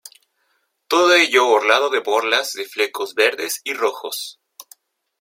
Todo 0.87 1.13
ello 1.13 1.47
orlado 1.47 1.91
de 1.91 1.99
borlas 1.99 2.53
de 2.53 2.65
flecos 2.65 3.13
verdes 3.13 3.61
y 3.63 3.75
rojos. 3.75 4.39